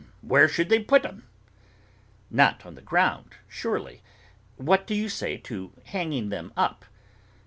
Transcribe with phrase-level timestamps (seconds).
[0.23, 1.27] 'Where should they put 'em?'
[2.31, 4.01] 'Not on the ground surely.
[4.57, 6.85] What do you say to hanging them up?